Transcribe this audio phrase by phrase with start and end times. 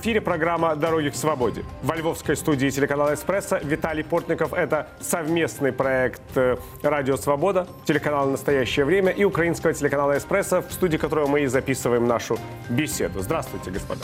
[0.00, 1.62] эфире программа «Дороги к свободе».
[1.82, 4.54] Во львовской студии телеканала «Эспрессо» Виталий Портников.
[4.54, 10.96] Это совместный проект э, «Радио Свобода», телеканала «Настоящее время» и украинского телеканала «Эспрессо», в студии
[10.96, 12.38] которого мы и записываем нашу
[12.70, 13.20] беседу.
[13.20, 14.00] Здравствуйте, господа.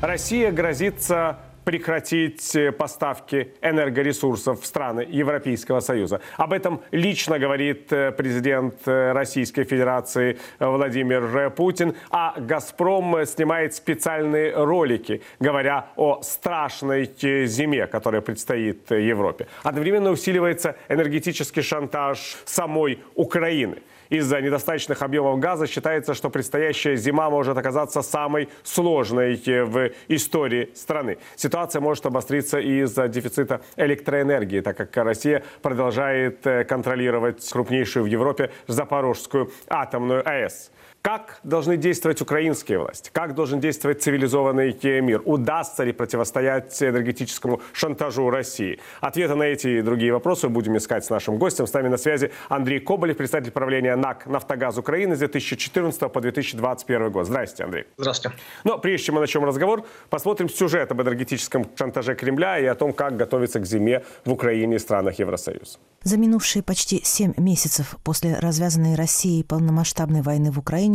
[0.00, 6.20] Россия грозится прекратить э, поставки энергоресурсов в страны Европейского Союза.
[6.36, 14.54] Об этом лично говорит э, президент э, Российской Федерации Владимир Путин, а «Газпром» снимает специальные
[14.54, 17.10] ролики, говоря о страшной
[17.46, 19.46] зиме, которая предстоит Европе.
[19.62, 23.78] Одновременно усиливается энергетический шантаж самой Украины–
[24.12, 31.16] из-за недостаточных объемов газа считается, что предстоящая зима может оказаться самой сложной в истории страны.
[31.34, 38.50] Ситуация может обостриться из-за дефицита электроэнергии, так как Россия продолжает э, контролировать крупнейшую в Европе
[38.66, 40.71] Запорожскую атомную АЭС.
[41.02, 43.10] Как должны действовать украинские власти?
[43.12, 45.20] Как должен действовать цивилизованный мир?
[45.24, 48.78] Удастся ли противостоять энергетическому шантажу России?
[49.00, 51.66] Ответы на эти и другие вопросы будем искать с нашим гостем.
[51.66, 57.10] С нами на связи Андрей Коболев, представитель правления НАК «Нафтогаз Украины» с 2014 по 2021
[57.10, 57.26] год.
[57.26, 57.84] Здравствуйте, Андрей.
[57.98, 58.38] Здравствуйте.
[58.62, 62.92] Но прежде чем мы начнем разговор, посмотрим сюжет об энергетическом шантаже Кремля и о том,
[62.92, 65.78] как готовиться к зиме в Украине и странах Евросоюза.
[66.04, 70.91] За минувшие почти семь месяцев после развязанной Россией полномасштабной войны в Украине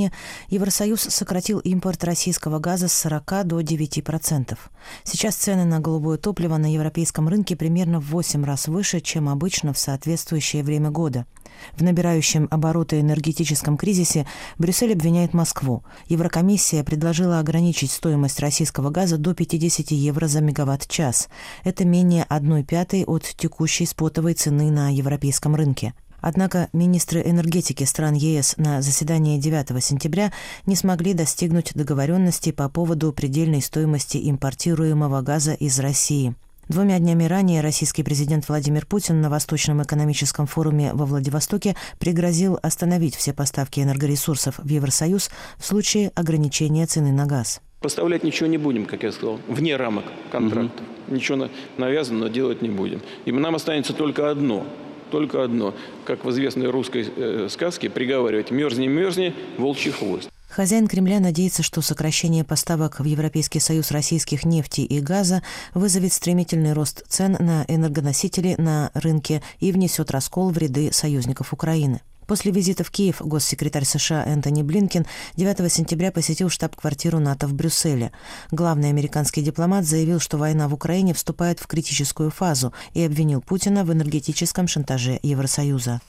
[0.49, 4.57] Евросоюз сократил импорт российского газа с 40 до 9%.
[5.03, 9.73] Сейчас цены на голубое топливо на европейском рынке примерно в 8 раз выше, чем обычно
[9.73, 11.25] в соответствующее время года.
[11.75, 15.83] В набирающем обороты энергетическом кризисе Брюссель обвиняет Москву.
[16.07, 21.29] Еврокомиссия предложила ограничить стоимость российского газа до 50 евро за мегаватт-час.
[21.63, 25.93] Это менее 1 пятой от текущей спотовой цены на европейском рынке.
[26.19, 30.31] Однако министры энергетики стран ЕС на заседании 9 сентября
[30.65, 36.35] не смогли достигнуть договоренности по поводу предельной стоимости импортируемого газа из России–
[36.69, 43.15] Двумя днями ранее российский президент Владимир Путин на Восточном экономическом форуме во Владивостоке пригрозил остановить
[43.15, 47.61] все поставки энергоресурсов в Евросоюз в случае ограничения цены на газ.
[47.79, 50.83] Поставлять ничего не будем, как я сказал, вне рамок контракта.
[51.07, 51.15] Угу.
[51.15, 53.01] Ничего навязанного делать не будем.
[53.23, 54.65] И нам останется только одно
[55.09, 55.73] только одно,
[56.05, 60.29] как в известной русской э, сказке приговаривать «мерзни, мерзни, волчий хвост».
[60.49, 66.73] Хозяин Кремля надеется, что сокращение поставок в Европейский Союз российских нефти и газа вызовет стремительный
[66.73, 72.01] рост цен на энергоносители на рынке и внесет раскол в ряды союзников Украины.
[72.27, 75.05] После визита в Киев госсекретарь США Энтони Блинкин
[75.37, 78.11] 9 сентября посетил штаб-квартиру НАТО в Брюсселе.
[78.51, 83.85] Главный американский дипломат заявил, что война в Украине вступает в критическую фазу и обвинил Путина
[83.85, 86.01] в энергетическом шантаже Евросоюза.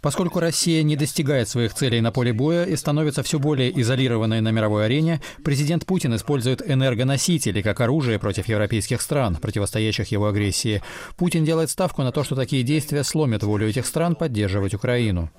[0.00, 4.50] Поскольку Россия не достигает своих целей на поле боя и становится все более изолированной на
[4.50, 10.82] мировой арене, президент Путин использует энергоносители как оружие против европейских стран, противостоящих его агрессии.
[11.16, 15.30] Путин делает ставку на то, что такие действия сломят волю этих стран поддерживать Украину.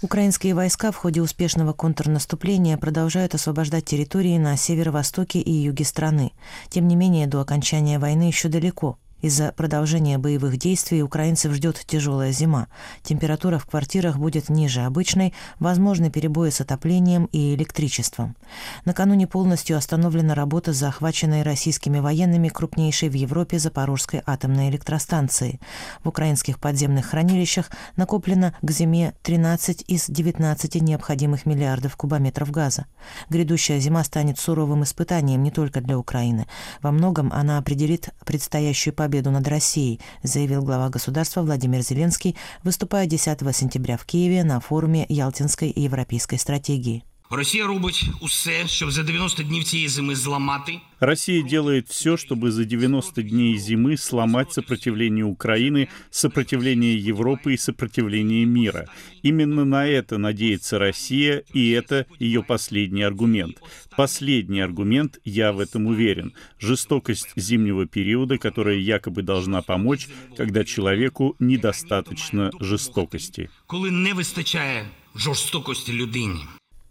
[0.00, 6.30] Украинские войска в ходе успешного контрнаступления продолжают освобождать территории на северо-востоке и юге страны.
[6.68, 8.96] Тем не менее, до окончания войны еще далеко.
[9.20, 12.68] Из-за продолжения боевых действий украинцев ждет тяжелая зима.
[13.02, 18.36] Температура в квартирах будет ниже обычной, возможны перебои с отоплением и электричеством.
[18.84, 25.58] Накануне полностью остановлена работа захваченной российскими военными крупнейшей в Европе Запорожской атомной электростанции.
[26.04, 32.86] В украинских подземных хранилищах накоплено к зиме 13 из 19 необходимых миллиардов кубометров газа.
[33.30, 36.46] Грядущая зима станет суровым испытанием не только для Украины.
[36.82, 43.06] Во многом она определит предстоящую победу победу над Россией, заявил глава государства Владимир Зеленский, выступая
[43.06, 47.07] 10 сентября в Киеве на форуме Ялтинской европейской стратегии.
[47.35, 50.79] Росія робить усе, щоб за 90 днів цієї зими зламати.
[50.99, 58.45] Россия делает все, чтобы за 90 дней зимы сломать сопротивление Украины, сопротивление Европы и сопротивление
[58.45, 58.85] мира.
[59.23, 63.57] Именно на это надеется Россия, и это ее последний аргумент.
[63.97, 66.33] Последний аргумент, я в этом уверен.
[66.59, 70.07] Жестокость зимнего периода, которая якобы должна помочь,
[70.37, 73.49] когда человеку недостаточно жестокости.
[73.67, 74.85] Коли не вистачає
[75.15, 76.39] жорстокості людині.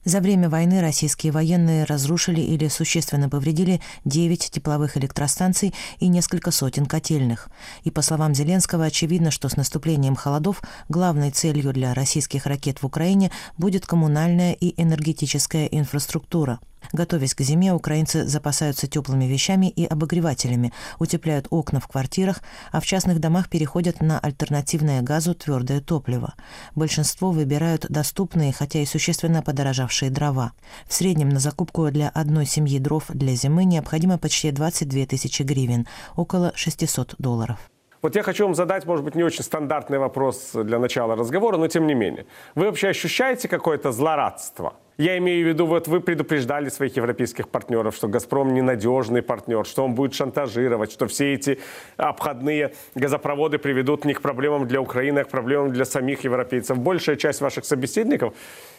[0.08, 6.86] За время войны российские военные разрушили или существенно повредили 9 тепловых электростанций и несколько сотен
[6.86, 7.50] котельных.
[7.84, 12.86] И по словам Зеленского, очевидно, что с наступлением холодов главной целью для российских ракет в
[12.86, 16.62] Украине будет коммунальная и энергетическая инфраструктура.
[16.94, 22.42] Готовясь к зиме, украинцы запасаются теплыми вещами и обогревателями, утепляют окна в квартирах,
[22.72, 26.34] а в частных домах переходят на альтернативное газу твердое топливо.
[26.76, 30.54] Большинство выбирают доступные, хотя и существенно подорожавшие дрова.
[30.86, 35.88] В среднем на закупку для одной семьи дров для зимы необходимо почти 22 тысячи гривен,
[36.16, 37.60] около 600 долларов.
[38.02, 41.68] Вот я хочу вам задать, может быть, не очень стандартный вопрос для начала разговора, но
[41.68, 42.26] тем не менее.
[42.56, 44.76] Вы вообще ощущаете какое-то злорадство?
[44.98, 49.86] Я имею в виду, вот вы предупреждали своих европейских партнеров, что «Газпром» ненадежный партнер, что
[49.86, 51.60] он будет шантажировать, что все эти
[51.98, 56.80] обходные газопроводы приведут не к проблемам для Украины, а к проблемам для самих европейцев.
[56.80, 58.34] Большая часть ваших собеседников,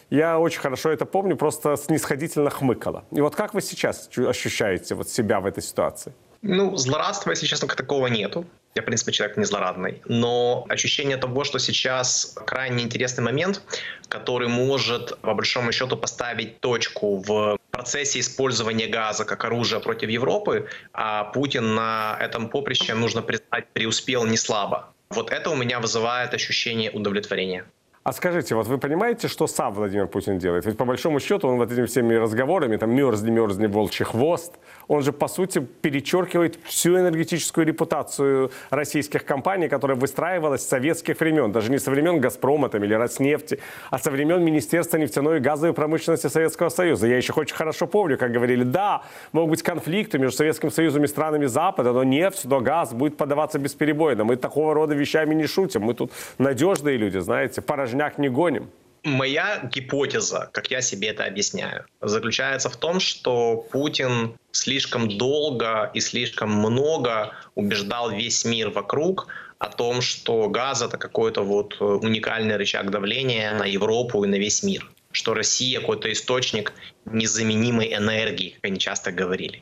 [0.09, 3.05] я очень хорошо это помню, просто снисходительно хмыкала.
[3.11, 6.13] И вот как вы сейчас ощущаете вот себя в этой ситуации?
[6.41, 8.45] Ну, злорадства, если честно, как такого нету.
[8.75, 10.01] Я, в принципе, человек не злорадный.
[10.05, 13.61] Но ощущение того, что сейчас крайне интересный момент,
[14.07, 20.67] который может, по большому счету, поставить точку в процессе использования газа как оружия против Европы,
[20.93, 24.93] а Путин на этом поприще, нужно признать, преуспел не слабо.
[25.09, 27.65] Вот это у меня вызывает ощущение удовлетворения.
[28.09, 30.65] А скажите, вот вы понимаете, что сам Владимир Путин делает?
[30.65, 34.53] Ведь по большому счету он вот этими всеми разговорами, там мерзни, мерзни, волчий хвост,
[34.87, 41.51] он же по сути перечеркивает всю энергетическую репутацию российских компаний, которая выстраивалась с советских времен,
[41.51, 43.59] даже не со времен Газпрома там, или Роснефти,
[43.91, 47.05] а со времен Министерства нефтяной и газовой промышленности Советского Союза.
[47.05, 49.03] Я еще очень хорошо помню, как говорили, да,
[49.33, 53.59] могут быть конфликты между Советским Союзом и странами Запада, но нефть, но газ будет подаваться
[53.59, 54.23] бесперебойно.
[54.23, 55.83] Мы такого рода вещами не шутим.
[55.83, 58.69] Мы тут надежные люди, знаете, порожняем порожняк не гоним.
[59.03, 66.01] Моя гипотеза, как я себе это объясняю, заключается в том, что Путин слишком долго и
[66.01, 69.27] слишком много убеждал весь мир вокруг
[69.59, 74.35] о том, что газ это какой-то вот э, уникальный рычаг давления на Европу и на
[74.35, 76.73] весь мир, что Россия какой-то источник
[77.05, 79.61] незаменимой энергии, как они часто говорили.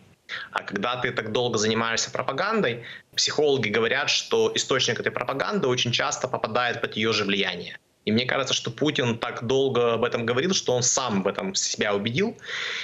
[0.52, 2.84] А когда ты так долго занимаешься пропагандой,
[3.16, 7.78] психологи говорят, что источник этой пропаганды очень часто попадает под ее же влияние.
[8.08, 11.54] И мне кажется, что Путин так долго об этом говорил, что он сам в этом
[11.56, 12.38] себя убедил.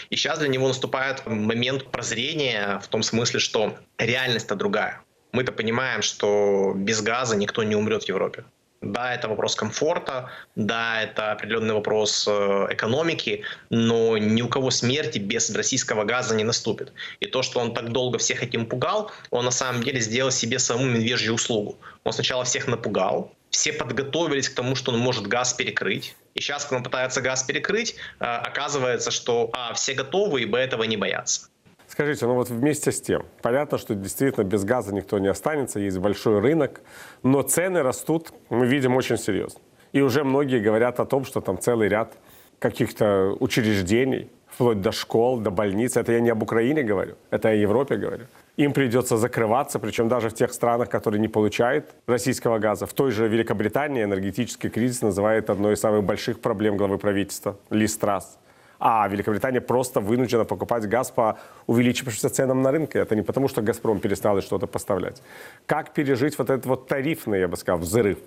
[0.09, 5.01] И сейчас для него наступает момент прозрения в том смысле, что реальность-то другая.
[5.31, 8.43] Мы-то понимаем, что без газа никто не умрет в Европе.
[8.81, 15.19] Да, это вопрос комфорта, да, это определенный вопрос э, экономики, но ни у кого смерти
[15.19, 16.91] без российского газа не наступит.
[17.21, 20.59] И то, что он так долго всех этим пугал, он на самом деле сделал себе
[20.59, 21.77] саму медвежью услугу.
[22.03, 26.15] Он сначала всех напугал, все подготовились к тому, что он может газ перекрыть.
[26.33, 30.83] И сейчас, когда он пытается газ перекрыть, э, оказывается, что а, все готовы, и этого
[30.83, 31.49] не боятся.
[31.87, 35.99] Скажите, ну вот вместе с тем, понятно, что действительно без газа никто не останется, есть
[35.99, 36.81] большой рынок,
[37.21, 39.61] но цены растут, мы видим, очень серьезно.
[39.91, 42.17] И уже многие говорят о том, что там целый ряд
[42.57, 47.53] каких-то учреждений, вплоть до школ, до больниц, это я не об Украине говорю, это о
[47.53, 48.25] Европе говорю,
[48.57, 52.85] им придется закрываться, причем даже в тех странах, которые не получают российского газа.
[52.85, 57.87] В той же Великобритании энергетический кризис называет одной из самых больших проблем главы правительства Ли
[57.87, 58.37] Страс.
[58.79, 62.99] А Великобритания просто вынуждена покупать газ по увеличившимся ценам на рынке.
[62.99, 65.21] Это не потому, что «Газпром» перестал что-то поставлять.
[65.65, 68.17] Как пережить вот этот вот тарифный, я бы сказал, взрыв?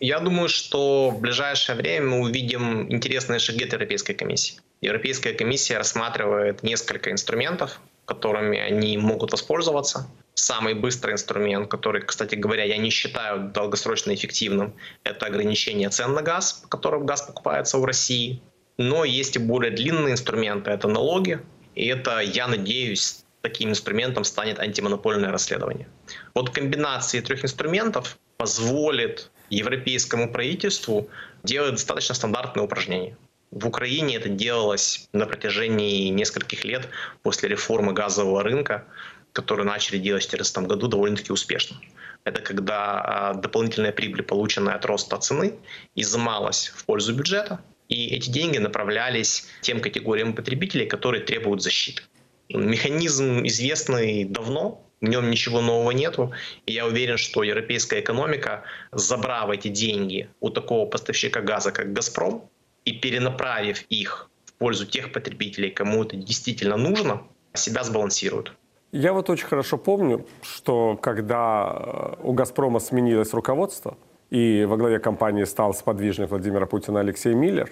[0.00, 4.60] Я думаю, что в ближайшее время мы увидим интересные шаги от Европейской комиссии.
[4.80, 10.08] Европейская комиссия рассматривает несколько инструментов, которыми они могут воспользоваться.
[10.34, 14.72] Самый быстрый инструмент, который, кстати говоря, я не считаю долгосрочно эффективным,
[15.04, 18.40] это ограничение цен на газ, по которым газ покупается у России.
[18.78, 21.40] Но есть и более длинные инструменты, это налоги.
[21.74, 25.86] И это, я надеюсь, таким инструментом станет антимонопольное расследование.
[26.34, 31.08] Вот комбинация трех инструментов позволит европейскому правительству
[31.42, 33.16] делать достаточно стандартные упражнения.
[33.50, 36.88] В Украине это делалось на протяжении нескольких лет
[37.22, 38.86] после реформы газового рынка,
[39.32, 41.76] которую начали делать в 2014 году довольно-таки успешно.
[42.24, 45.54] Это когда а, дополнительная прибыль, полученная от роста цены,
[45.94, 52.02] изымалась в пользу бюджета, и эти деньги направлялись тем категориям потребителей, которые требуют защиты.
[52.50, 56.32] Механизм известный давно, в нем ничего нового нету.
[56.66, 62.50] И я уверен, что европейская экономика, забрав эти деньги у такого поставщика газа, как «Газпром»,
[62.88, 68.52] и перенаправив их в пользу тех потребителей, кому это действительно нужно, себя сбалансируют.
[68.92, 73.98] Я вот очень хорошо помню, что когда э, у «Газпрома» сменилось руководство,
[74.30, 77.70] и во главе компании стал сподвижник Владимира Путина Алексей Миллер,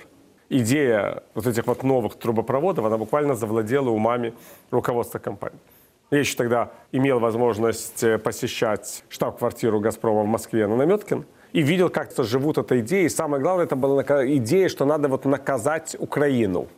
[0.50, 4.34] идея вот этих вот новых трубопроводов, она буквально завладела умами
[4.70, 5.58] руководства компании.
[6.10, 11.24] Я еще тогда имел возможность э, посещать штаб-квартиру «Газпрома» в Москве на Наметкин
[11.56, 13.06] и видел, как-то живут этой идеей.
[13.06, 14.02] И самое главное, это была
[14.36, 16.68] идея, что надо вот наказать Украину.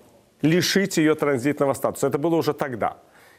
[0.42, 2.06] лишить ее транзитного статуса.
[2.06, 2.96] Это было уже тогда.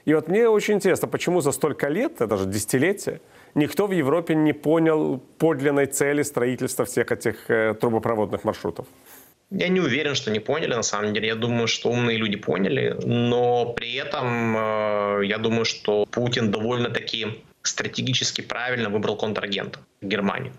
[0.08, 3.20] И вот мне очень интересно, почему за столько лет, это же десятилетия,
[3.56, 8.86] никто в Европе не понял подлинной цели строительства всех этих э, трубопроводных маршрутов.
[9.52, 11.28] Я не уверен, что не поняли, на самом деле.
[11.28, 17.28] Я думаю, что умные люди поняли, но при этом э, я думаю, что Путин довольно-таки
[17.62, 20.52] стратегически правильно выбрал контрагента Германию.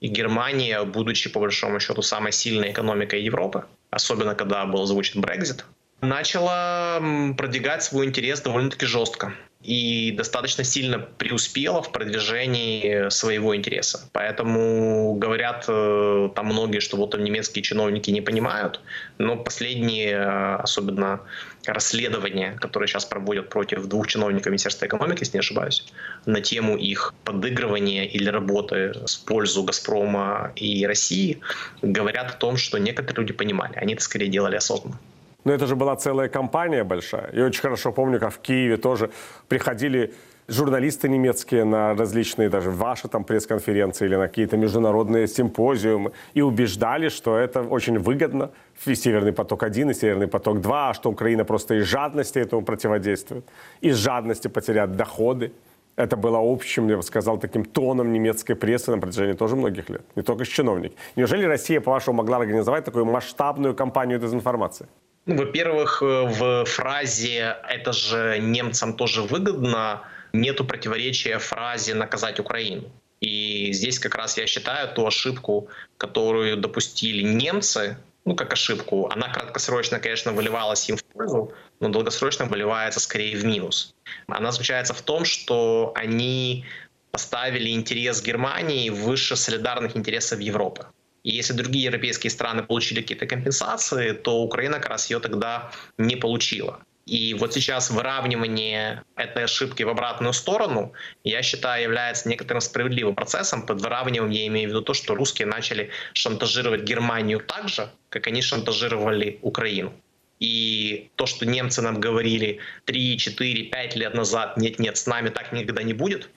[0.00, 5.64] И Германия, будучи по большому счету самой сильной экономикой Европы, особенно когда был озвучен Брекзит,
[6.00, 7.02] начала
[7.36, 9.32] продвигать свой интерес довольно-таки жестко
[9.68, 14.00] и достаточно сильно преуспела в продвижении своего интереса.
[14.12, 18.80] Поэтому говорят э, там многие, что вот там немецкие чиновники не понимают,
[19.18, 21.20] но последние, э, особенно
[21.66, 25.84] расследования, которые сейчас проводят против двух чиновников Министерства экономики, если не ошибаюсь,
[26.24, 31.40] на тему их подыгрывания или работы с пользу «Газпрома» и России,
[31.82, 34.98] говорят о том, что некоторые люди понимали, они это скорее делали осознанно.
[35.44, 37.30] Но это же была целая компания большая.
[37.32, 39.10] Я очень хорошо помню, как в Киеве тоже
[39.48, 40.12] приходили
[40.48, 47.08] журналисты немецкие на различные, даже ваши там пресс-конференции или на какие-то международные симпозиумы и убеждали,
[47.08, 48.50] что это очень выгодно,
[48.86, 53.44] и Северный поток-1 и Северный поток-2, а что Украина просто из жадности этому противодействует,
[53.80, 55.52] из жадности потеряет доходы.
[55.96, 60.02] Это было общим, я бы сказал, таким тоном немецкой прессы на протяжении тоже многих лет,
[60.14, 60.98] не только с чиновниками.
[61.16, 64.86] Неужели Россия, по-вашему, могла организовать такую масштабную кампанию дезинформации?
[65.28, 70.00] Ну, во-первых, э, в фразе «это же немцам тоже выгодно»
[70.32, 72.90] нету противоречия фразе «наказать Украину».
[73.20, 75.68] И здесь как раз я считаю ту ошибку,
[75.98, 82.46] которую допустили немцы, ну, как ошибку, она краткосрочно, конечно, выливалась им в пользу, но долгосрочно
[82.46, 83.94] выливается скорее в минус.
[84.28, 86.64] Она заключается в том, что они
[87.10, 90.86] поставили интерес Германии выше солидарных интересов Европы.
[91.28, 96.16] И если другие европейские страны получили какие-то компенсации, то Украина как раз ее тогда не
[96.16, 96.80] получила.
[97.04, 100.94] И вот сейчас выравнивание этой ошибки в обратную сторону,
[101.24, 103.66] я считаю, является некоторым справедливым процессом.
[103.66, 108.26] Под выравниванием я имею в виду то, что русские начали шантажировать Германию так же, как
[108.26, 109.92] они шантажировали Украину.
[110.40, 115.52] И то, что немцы нам говорили 3, 4, 5 лет назад, нет-нет, с нами так
[115.52, 116.30] никогда не будет,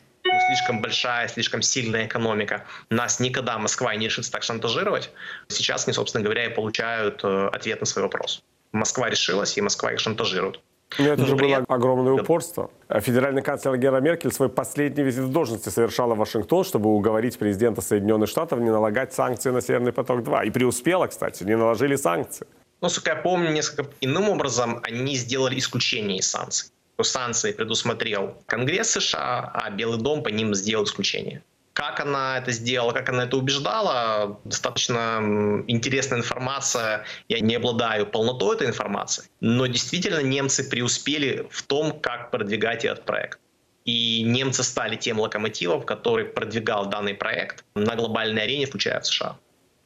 [0.48, 2.65] слишком большая, слишком сильная экономика.
[2.89, 5.12] Нас никогда Москва не решится так шантажировать.
[5.48, 8.43] Сейчас они, собственно говоря, и получают э, ответ на свой вопрос.
[8.71, 10.60] Москва решилась, и Москва их шантажирует.
[11.00, 12.69] Но это Но же было огромное упорство.
[12.89, 17.81] Федеральный канцлер Гера Меркель свой последний визит в должности совершала в Вашингтон, чтобы уговорить президента
[17.81, 20.48] Соединенных Штатов не налагать санкции на Северный поток-2.
[20.48, 22.45] И преуспела, кстати, не наложили санкции.
[22.81, 28.91] Ну, насколько я помню, несколько иным образом они сделали исключение из санкций санкции предусмотрел Конгресс
[28.91, 31.43] США, а Белый дом по ним сделал исключение.
[31.74, 37.05] Как она это сделала, как она это убеждала, достаточно интересная информация.
[37.29, 43.05] Я не обладаю полнотой этой информации, но действительно немцы преуспели в том, как продвигать этот
[43.05, 43.39] проект.
[43.86, 49.38] И немцы стали тем локомотивом, который продвигал данный проект на глобальной арене, включая в США.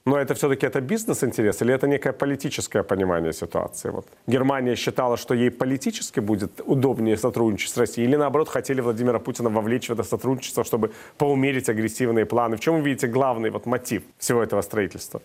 [0.05, 3.89] Но это все-таки это бизнес-интерес или это некое политическое понимание ситуации?
[3.89, 4.07] Вот.
[4.27, 9.49] Германия считала, что ей политически будет удобнее сотрудничать с Россией или наоборот хотели Владимира Путина
[9.49, 12.55] вовлечь в это сотрудничество, чтобы поумерить агрессивные планы?
[12.55, 15.21] В чем вы видите главный вот мотив всего этого строительства?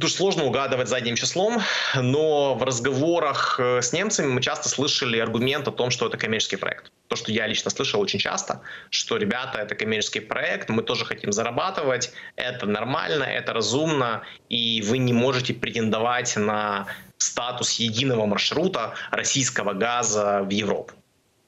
[0.00, 1.60] Тут сложно угадывать задним числом,
[1.94, 6.56] но в разговорах э, с немцами мы часто слышали аргумент о том, что это коммерческий
[6.56, 6.90] проект.
[7.08, 11.30] То, что я лично слышал очень часто, что, ребята, это коммерческий проект, мы тоже хотим
[11.30, 16.86] зарабатывать, это нормально, это разумно, и вы не можете претендовать на
[17.18, 20.94] статус единого маршрута российского газа в Европу.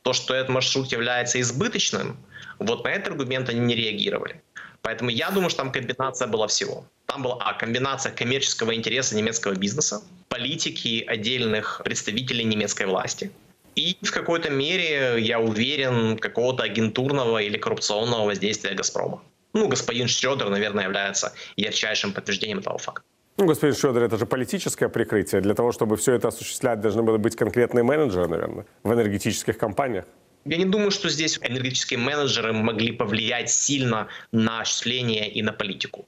[0.02, 2.18] То, что этот маршрут является избыточным,
[2.58, 4.42] вот на этот аргумент они не реагировали.
[4.84, 6.84] Поэтому я думаю, что там комбинация была всего.
[7.06, 13.30] Там была а, комбинация коммерческого интереса немецкого бизнеса, политики отдельных представителей немецкой власти.
[13.76, 19.22] И в какой-то мере, я уверен, какого-то агентурного или коррупционного воздействия «Газпрома».
[19.54, 23.02] Ну, господин Шредер, наверное, является ярчайшим подтверждением этого факта.
[23.38, 25.40] Ну, господин Шредер, это же политическое прикрытие.
[25.40, 30.04] Для того, чтобы все это осуществлять, должны были быть конкретные менеджеры, наверное, в энергетических компаниях.
[30.44, 36.06] Я не думаю, что здесь энергетические менеджеры могли повлиять сильно на осуществление и на политику.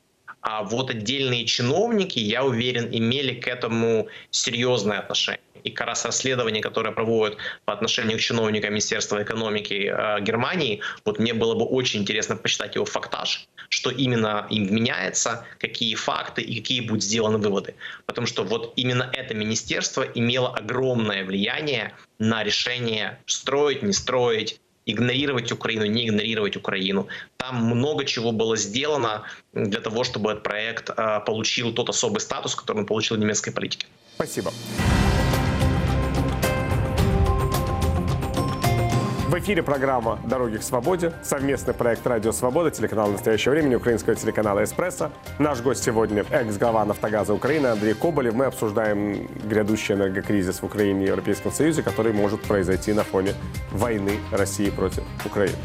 [0.48, 5.40] А вот отдельные чиновники, я уверен, имели к этому серьезное отношение.
[5.64, 11.18] И как раз расследование, которое проводят по отношению к чиновникам Министерства экономики э, Германии, вот
[11.18, 16.60] мне было бы очень интересно почитать его фактаж, что именно им меняется, какие факты и
[16.60, 17.74] какие будут сделаны выводы.
[18.06, 25.52] Потому что вот именно это министерство имело огромное влияние на решение строить, не строить, игнорировать
[25.52, 27.08] Украину, не игнорировать Украину.
[27.36, 32.54] Там много чего было сделано для того, чтобы этот проект э, получил тот особый статус,
[32.54, 33.86] который он получил в немецкой политике.
[34.14, 34.52] Спасибо.
[39.26, 44.62] В эфире программа «Дороги к свободе», совместный проект «Радио Свобода», телеканал «Настоящее время», украинского телеканала
[44.62, 45.10] «Эспрессо».
[45.40, 48.34] Наш гость сегодня– экс-глава «Нафтогаза Украины» Андрей Коболев.
[48.34, 53.34] Мы обсуждаем грядущий энергокризис в Украине и Европейском Союзе, который может произойти на фоне
[53.72, 55.56] войны России против Украины.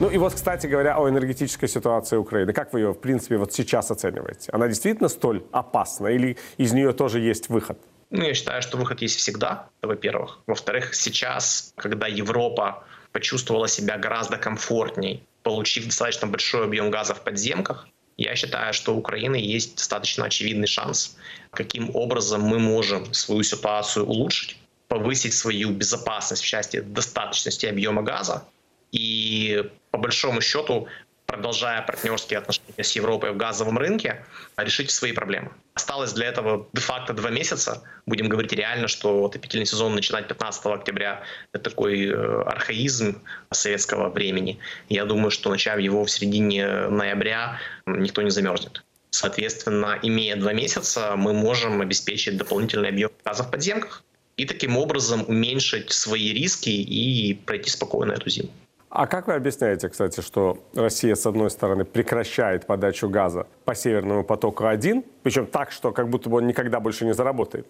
[0.00, 2.54] Ну и вот, кстати говоря, о энергетической ситуации Украины.
[2.54, 4.50] Как вы ее, в принципе, вот сейчас оцениваете?
[4.50, 7.78] Она действительно столь опасна или из нее тоже есть выход?
[8.10, 10.38] Ну, я считаю, что выход есть всегда, во-первых.
[10.46, 17.86] Во-вторых, сейчас, когда Европа почувствовала себя гораздо комфортней, получив достаточно большой объем газа в подземках,
[18.16, 21.16] я считаю, что у Украины есть достаточно очевидный шанс,
[21.52, 28.44] каким образом мы можем свою ситуацию улучшить, повысить свою безопасность в части достаточности объема газа
[28.90, 30.88] и по большому счету
[31.28, 34.24] продолжая партнерские отношения с Европой в газовом рынке,
[34.56, 35.50] решить свои проблемы.
[35.74, 37.82] Осталось для этого де-факто два месяца.
[38.06, 44.58] Будем говорить реально, что отопительный сезон начинать 15 октября— это такой э, архаизм советского времени.
[44.88, 48.82] Я думаю, что начав его в середине ноября, никто не замерзнет.
[49.10, 54.02] Соответственно, имея два месяца, мы можем обеспечить дополнительный объем газа в подземках
[54.38, 58.50] и таким образом уменьшить свои риски и пройти спокойно эту зиму.
[58.90, 64.24] А как вы объясняете, кстати, что Россия, с одной стороны, прекращает подачу газа по Северному
[64.24, 67.66] потоку-1, причем так, что как будто бы он никогда больше не заработает,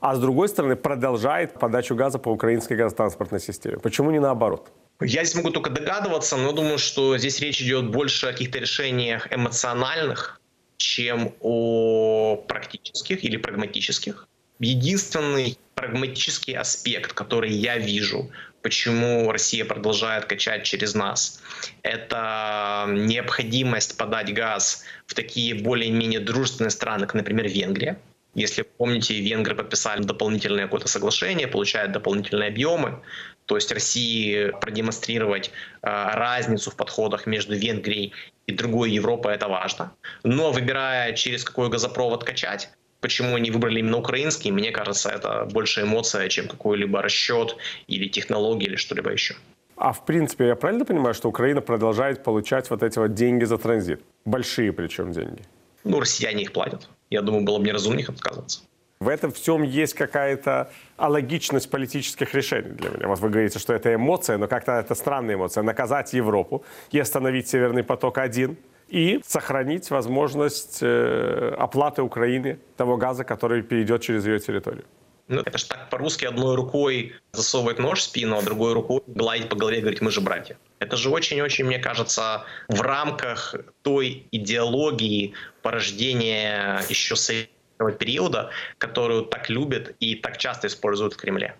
[0.00, 3.78] а с другой стороны, продолжает подачу газа по украинской газотранспортной системе?
[3.78, 4.70] Почему не наоборот?
[5.00, 9.32] Я здесь могу только догадываться, но думаю, что здесь речь идет больше о каких-то решениях
[9.32, 10.40] эмоциональных,
[10.76, 14.28] чем о практических или прагматических.
[14.60, 18.30] Единственный прагматический аспект, который я вижу
[18.62, 21.40] почему Россия продолжает качать через нас.
[21.82, 27.98] Это необходимость подать газ в такие более-менее дружественные страны, как, например, Венгрия.
[28.34, 33.02] Если помните, венгры подписали дополнительное какое-то соглашение, получают дополнительные объемы.
[33.46, 35.52] То есть России продемонстрировать э,
[35.82, 38.12] разницу в подходах между Венгрией
[38.46, 39.92] и другой Европой это важно.
[40.22, 45.82] Но выбирая через какой газопровод качать, Почему они выбрали именно украинский, мне кажется, это больше
[45.82, 49.34] эмоция, чем какой-либо расчет или технология или что-либо еще.
[49.76, 53.56] А в принципе, я правильно понимаю, что Украина продолжает получать вот эти вот деньги за
[53.56, 54.02] транзит?
[54.26, 55.42] Большие причем деньги.
[55.84, 56.88] Ну, россияне их платят.
[57.08, 58.60] Я думаю, было бы неразумно их отказываться.
[59.00, 63.08] В этом всем есть какая-то алогичность политических решений для меня.
[63.08, 65.62] Вот вы говорите, что это эмоция, но как-то это странная эмоция.
[65.62, 68.58] Наказать Европу и остановить Северный поток-1
[68.90, 74.84] и сохранить возможность э, оплаты Украине того газа, который перейдет через ее территорию.
[75.28, 79.48] Ну, это же так по-русски одной рукой засовывать нож в спину, а другой рукой гладить
[79.48, 80.58] по голове и говорить, мы же братья.
[80.80, 89.48] Это же очень-очень, мне кажется, в рамках той идеологии порождения еще советского периода, которую так
[89.48, 91.54] любят и так часто используют в Кремле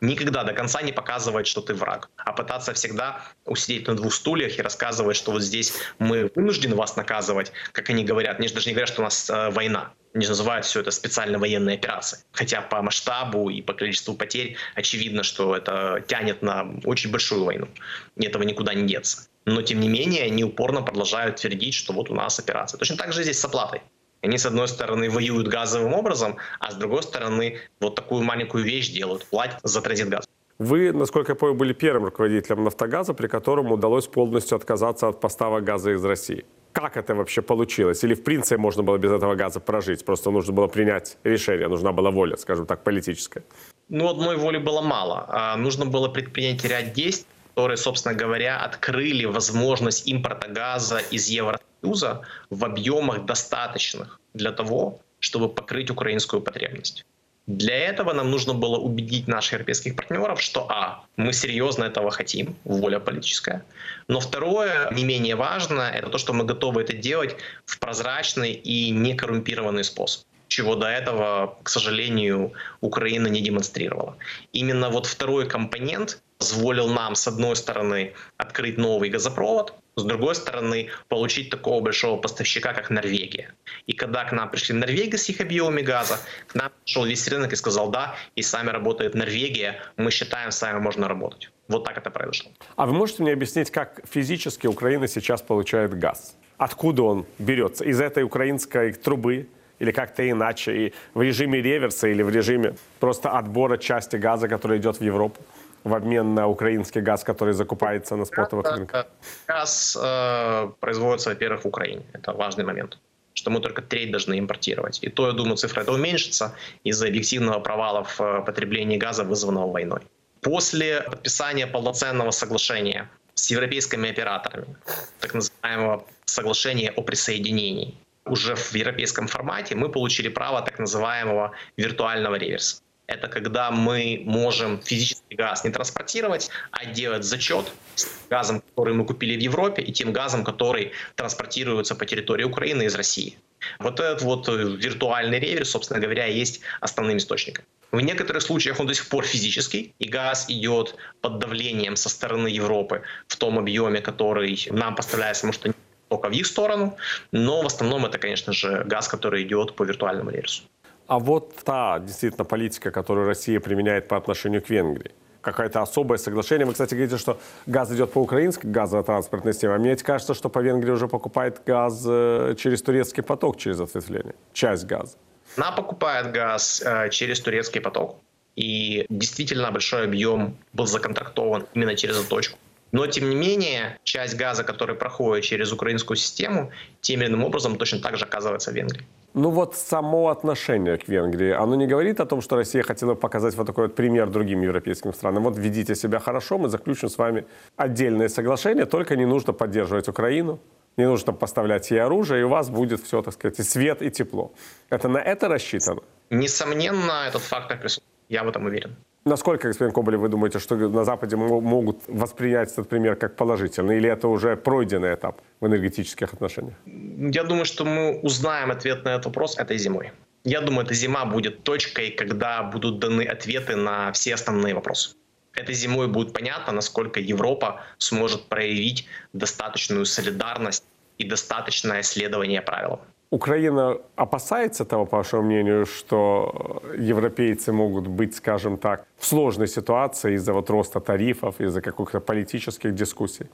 [0.00, 4.58] никогда до конца не показывать, что ты враг, а пытаться всегда усидеть на двух стульях
[4.58, 8.38] и рассказывать, что вот здесь мы вынуждены вас наказывать, как они говорят.
[8.38, 9.92] Они же даже не говорят, что у нас э, война.
[10.14, 12.22] Они называют все это специально военной операцией.
[12.32, 17.68] Хотя по масштабу и по количеству потерь очевидно, что это тянет на очень большую войну.
[18.16, 19.28] И этого никуда не деться.
[19.44, 22.78] Но тем не менее они упорно продолжают твердить, что вот у нас операция.
[22.78, 23.82] Точно так же здесь с оплатой.
[24.24, 28.88] Они, с одной стороны, воюют газовым образом, а с другой стороны, вот такую маленькую вещь
[28.88, 30.26] делают, платят за транзит газа.
[30.58, 35.64] Вы, насколько я помню, были первым руководителем «Нафтогаза», при котором удалось полностью отказаться от поставок
[35.64, 36.44] газа из России.
[36.72, 38.02] Как это вообще получилось?
[38.02, 40.04] Или, в принципе, можно было без этого газа прожить?
[40.06, 43.42] Просто нужно было принять решение, нужна была воля, скажем так, политическая.
[43.90, 45.26] Ну, одной воли было мало.
[45.28, 52.22] А нужно было предпринять ряд действий, которые, собственно говоря, открыли возможность импорта газа из Евросоюза
[52.50, 57.06] в объемах достаточных для того, чтобы покрыть украинскую потребность.
[57.46, 62.56] Для этого нам нужно было убедить наших европейских партнеров, что а, мы серьезно этого хотим,
[62.64, 63.62] воля политическая.
[64.08, 67.36] Но второе, не менее важно, это то, что мы готовы это делать
[67.66, 74.16] в прозрачный и некоррумпированный способ чего до этого, к сожалению, Украина не демонстрировала.
[74.52, 80.88] Именно вот второй компонент позволил нам, с одной стороны, открыть новый газопровод, с другой стороны,
[81.08, 83.54] получить такого большого поставщика, как Норвегия.
[83.86, 87.52] И когда к нам пришли Норвегия с их объемами газа, к нам пришел весь рынок
[87.52, 91.50] и сказал, да, и с вами работает Норвегия, мы считаем, с вами можно работать.
[91.68, 92.50] Вот так это произошло.
[92.76, 96.36] А вы можете мне объяснить, как физически Украина сейчас получает газ?
[96.58, 97.84] Откуда он берется?
[97.84, 99.46] Из этой украинской трубы?
[99.80, 104.78] или как-то иначе, и в режиме реверса или в режиме просто отбора части газа, который
[104.78, 105.40] идет в Европу?
[105.84, 109.06] В обмен на украинский газ, который закупается на спотовых рынках?
[109.46, 112.02] Газ э, производится, во-первых, в Украине.
[112.14, 112.98] Это важный момент.
[113.36, 115.00] что мы только треть должны импортировать.
[115.02, 119.72] И то, я думаю, цифра это уменьшится из-за объективного провала в э, потреблении газа, вызванного
[119.72, 120.00] войной.
[120.40, 124.76] После подписания полноценного соглашения с европейскими операторами,
[125.20, 127.94] так называемого соглашения о присоединении,
[128.24, 132.83] уже в европейском формате мы получили право так называемого виртуального реверса.
[133.06, 139.04] Это когда мы можем физический газ не транспортировать, а делать зачет с газом, который мы
[139.04, 143.36] купили в Европе, и тем газом, который транспортируется по территории Украины из России.
[143.78, 147.64] Вот этот вот э, виртуальный реверс, собственно говоря, есть основным источником.
[147.92, 152.48] В некоторых случаях он до сих пор физический, и газ идет под давлением со стороны
[152.48, 155.72] Европы в том объеме, который нам поставляется, может, не
[156.08, 156.96] только в их сторону,
[157.32, 160.62] но в основном это, конечно же, газ, который идет по виртуальному рельсу.
[161.06, 165.12] А вот та действительно политика, которую Россия применяет по отношению к Венгрии,
[165.42, 166.66] какое-то особое соглашение.
[166.66, 169.74] Вы, кстати, говорите, что газ идет по украинской газотранспортной системе.
[169.74, 174.34] А мне кажется, что по Венгрии уже покупает газ э, через турецкий поток, через ответвление.
[174.52, 175.16] Часть газа.
[175.56, 178.16] Она покупает газ э, через турецкий поток.
[178.56, 182.58] И действительно большой объем был законтрактован именно через эту точку.
[182.92, 187.76] Но, тем не менее, часть газа, который проходит через украинскую систему, тем или иным образом
[187.76, 189.04] точно так же оказывается в Венгрии.
[189.34, 193.56] Ну вот само отношение к Венгрии, оно не говорит о том, что Россия хотела показать
[193.56, 195.42] вот такой вот пример другим европейским странам.
[195.42, 197.44] Вот ведите себя хорошо, мы заключим с вами
[197.76, 200.60] отдельное соглашение, только не нужно поддерживать Украину,
[200.96, 204.10] не нужно поставлять ей оружие, и у вас будет все, так сказать, и свет, и
[204.10, 204.52] тепло.
[204.88, 206.02] Это на это рассчитано?
[206.30, 208.14] Несомненно, этот фактор присутствует.
[208.28, 208.96] Я в этом уверен.
[209.24, 213.96] Насколько, господин Коболев, вы думаете, что на Западе могут воспринять этот пример как положительный?
[213.96, 216.74] Или это уже пройденный этап в энергетических отношениях?
[217.16, 220.12] Я думаю, что мы узнаем ответ на этот вопрос этой зимой.
[220.44, 225.16] Я думаю, эта зима будет точкой, когда будут даны ответы на все основные вопросы.
[225.54, 230.84] Этой зимой будет понятно, насколько Европа сможет проявить достаточную солидарность
[231.18, 233.00] и достаточное следование правилам.
[233.30, 240.34] Украина опасается того, по вашему мнению, что европейцы могут быть, скажем так, в сложной ситуации
[240.34, 243.46] из-за вот роста тарифов, из-за каких-то политических дискуссий?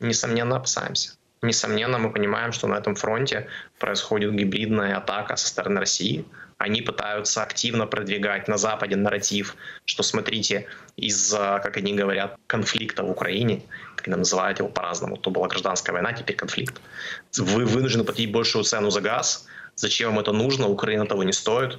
[0.00, 1.19] Несомненно, опасаемся.
[1.42, 3.48] Несомненно, мы понимаем, что на этом фронте
[3.78, 6.26] происходит гибридная атака со стороны России.
[6.58, 13.10] Они пытаются активно продвигать на Западе нарратив, что, смотрите, из-за, как они говорят, конфликта в
[13.10, 13.62] Украине,
[13.96, 16.78] когда называют его по-разному, то была гражданская война, теперь конфликт.
[17.38, 19.48] Вы вынуждены платить большую цену за газ.
[19.76, 20.68] Зачем вам это нужно?
[20.68, 21.78] Украина того не стоит.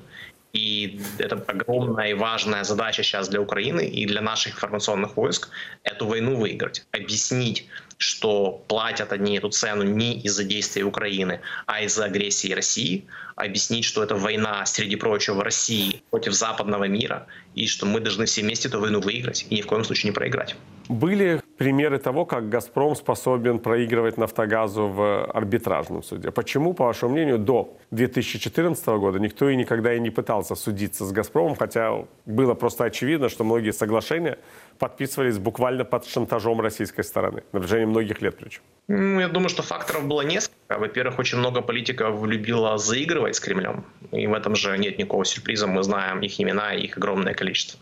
[0.54, 5.50] И это огромная и важная задача сейчас для Украины и для наших информационных войск
[5.84, 6.86] эту войну выиграть.
[6.92, 13.06] Объяснить, что платят они эту цену не из-за действий Украины, а из-за агрессии России.
[13.36, 18.42] Объяснить, что это война, среди прочего, России против западного мира, и что мы должны все
[18.42, 20.56] вместе эту войну выиграть и ни в коем случае не проиграть.
[20.90, 26.32] Были примеры того, как «Газпром» способен проигрывать «Нафтогазу» в арбитражном суде.
[26.32, 31.12] Почему, по вашему мнению, до 2014 года никто и никогда и не пытался судиться с
[31.12, 34.38] «Газпромом», хотя было просто очевидно, что многие соглашения
[34.80, 38.62] подписывались буквально под шантажом российской стороны на протяжении многих лет причем?
[38.88, 40.80] Ну, я думаю, что факторов было несколько.
[40.80, 43.86] Во-первых, очень много политиков любило заигрывать с Кремлем.
[44.12, 45.68] И в этом же нет никакого сюрприза.
[45.68, 47.80] Мы знаем их имена и их огромное количество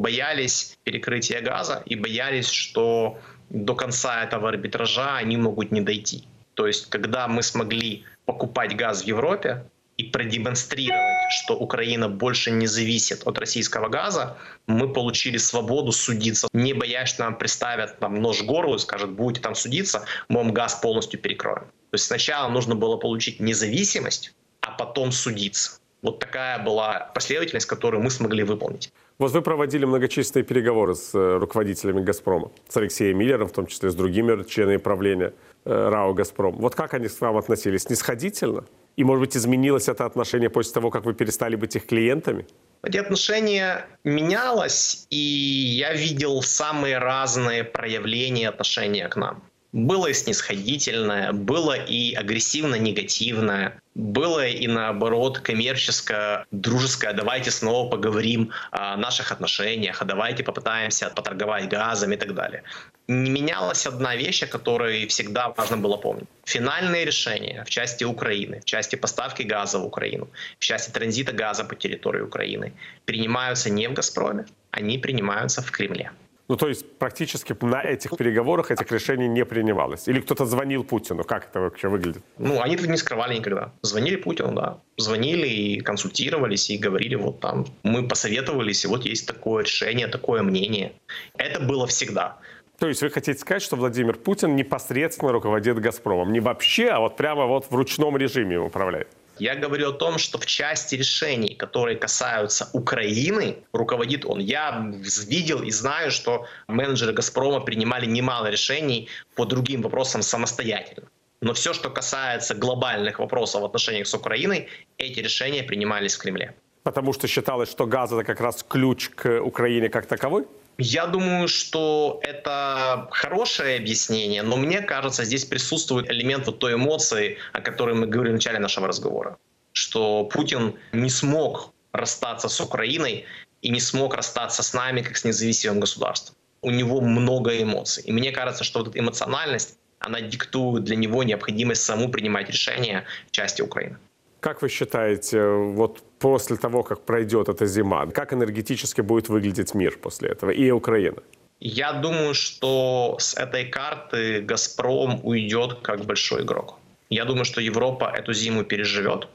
[0.00, 3.18] боялись перекрытия газа и боялись, что
[3.50, 6.24] до конца этого арбитража они могут не дойти.
[6.54, 9.64] То есть, когда мы смогли покупать газ в Европе
[9.96, 14.36] и продемонстрировать, что Украина больше не зависит от российского газа,
[14.66, 19.10] мы получили свободу судиться, не боясь, что нам приставят там, нож в горло и скажут,
[19.10, 21.64] будете там судиться, мы вам газ полностью перекроем.
[21.90, 25.80] То есть сначала нужно было получить независимость, а потом судиться.
[26.02, 28.92] Вот такая была последовательность, которую мы смогли выполнить.
[29.20, 33.90] Вот вы проводили многочисленные переговоры с э, руководителями «Газпрома», с Алексеем Миллером, в том числе
[33.90, 35.34] с другими членами правления
[35.66, 36.56] э, РАО «Газпром».
[36.56, 37.82] Вот как они к вам относились?
[37.82, 38.64] Снисходительно?
[38.96, 42.46] И, может быть, изменилось это отношение после того, как вы перестали быть их клиентами?
[42.82, 49.42] Эти отношения менялось, и я видел самые разные проявления отношения к нам.
[49.72, 57.12] Было и снисходительное, было и агрессивно-негативное, было и наоборот коммерческое, дружеское.
[57.12, 62.64] Давайте снова поговорим о наших отношениях, а давайте попытаемся поторговать газом и так далее.
[63.06, 66.28] Не менялась одна вещь, о которой всегда важно было помнить.
[66.44, 70.28] Финальные решения в части Украины, в части поставки газа в Украину,
[70.58, 72.72] в части транзита газа по территории Украины
[73.04, 76.10] принимаются не в «Газпроме», они принимаются в Кремле.
[76.50, 80.08] Ну, то есть практически на этих переговорах этих решений не принималось?
[80.08, 81.22] Или кто-то звонил Путину?
[81.22, 82.24] Как это вообще выглядит?
[82.38, 83.70] Ну, они это не скрывали никогда.
[83.82, 84.80] Звонили Путину, да.
[84.96, 90.42] Звонили и консультировались, и говорили, вот там, мы посоветовались, и вот есть такое решение, такое
[90.42, 90.92] мнение.
[91.38, 92.38] Это было всегда.
[92.80, 96.32] То есть вы хотите сказать, что Владимир Путин непосредственно руководит «Газпромом»?
[96.32, 99.06] Не вообще, а вот прямо вот в ручном режиме управляет?
[99.40, 104.38] Я говорю о том, что в части решений, которые касаются Украины, руководит он.
[104.40, 104.92] Я
[105.28, 111.08] видел и знаю, что менеджеры «Газпрома» принимали немало решений по другим вопросам самостоятельно.
[111.40, 116.54] Но все, что касается глобальных вопросов в отношениях с Украиной, эти решения принимались в Кремле.
[116.82, 120.44] Потому что считалось, что газ это как раз ключ к Украине как таковой?
[120.82, 127.36] Я думаю, что это хорошее объяснение, но мне кажется, здесь присутствует элемент вот той эмоции,
[127.52, 129.36] о которой мы говорили в начале нашего разговора,
[129.72, 133.26] что Путин не смог расстаться с Украиной
[133.60, 136.34] и не смог расстаться с нами как с независимым государством.
[136.62, 138.02] У него много эмоций.
[138.04, 143.04] И мне кажется, что вот эта эмоциональность, она диктует для него необходимость саму принимать решения
[143.28, 143.98] в части Украины.
[144.40, 145.42] Как вы считаете,
[145.74, 150.70] вот после того, как пройдет эта зима, как энергетически будет выглядеть мир после этого и
[150.70, 151.22] Украина?
[151.60, 156.78] Я думаю, что с этой карты «Газпром» уйдет как большой игрок.
[157.10, 159.28] Я думаю, что Европа эту зиму переживет.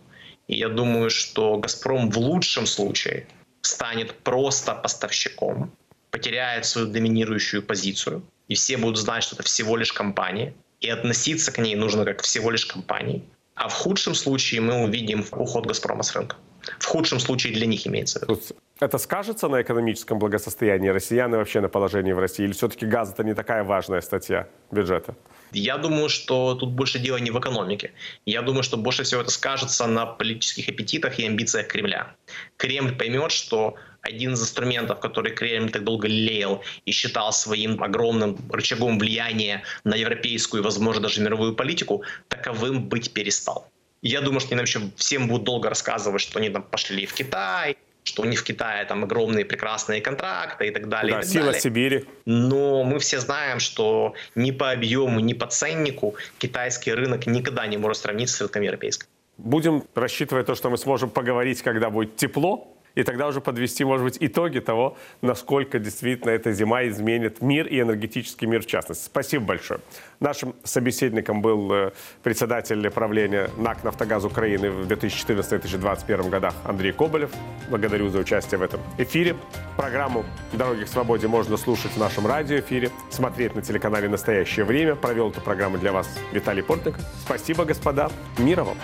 [0.48, 3.28] И я думаю, что «Газпром» в лучшем случае
[3.62, 5.72] станет просто поставщиком,
[6.10, 11.52] потеряет свою доминирующую позицию, и все будут знать, что это всего лишь компания, и относиться
[11.52, 13.24] к ней нужно как всего лишь компании.
[13.56, 16.36] А в худшем случае мы увидим уход «Газпрома» с рынка.
[16.80, 18.20] В худшем случае для них имеется.
[18.26, 18.44] Тут
[18.80, 22.44] это скажется на экономическом благосостоянии россиян и вообще на положении в России?
[22.44, 25.16] Или все-таки газ это не такая важная статья бюджета?
[25.52, 27.94] Я думаю, что тут больше дело не в экономике.
[28.26, 32.16] Я думаю, что больше всего это скажется на политических аппетитах и амбициях Кремля.
[32.58, 38.38] Кремль поймет, что один из инструментов, который Кремль так долго лелеял и считал своим огромным
[38.52, 43.68] рычагом влияния на европейскую и, возможно, даже мировую политику, таковым быть перестал.
[44.02, 47.78] Я думаю, что они вообще всем будут долго рассказывать, что они там пошли в Китай,
[48.04, 51.14] что у них в Китае там огромные прекрасные контракты и так далее.
[51.14, 51.62] Да, и так сила далее.
[51.62, 52.06] Сибири.
[52.26, 57.78] Но мы все знаем, что ни по объему, ни по ценнику китайский рынок никогда не
[57.78, 59.08] может сравниться с рынком европейским.
[59.38, 64.04] Будем рассчитывать то, что мы сможем поговорить, когда будет тепло, и тогда уже подвести, может
[64.06, 69.06] быть, итоги того, насколько действительно эта зима изменит мир и энергетический мир в частности.
[69.06, 69.82] Спасибо большое.
[70.20, 71.92] Нашим собеседником был э,
[72.24, 77.32] председатель правления НАК «Нафтогаз Украины» в 2014-2021 годах Андрей Коболев.
[77.70, 79.36] Благодарю за участие в этом эфире.
[79.76, 84.96] Программу «Дороги к свободе» можно слушать в нашем радиоэфире, смотреть на телеканале «Настоящее время».
[84.96, 87.02] Провел эту программу для вас Виталий Портников.
[87.26, 88.10] Спасибо, господа.
[88.38, 88.78] Мира вам!